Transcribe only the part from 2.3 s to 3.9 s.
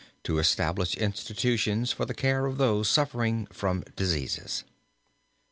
of those suffering from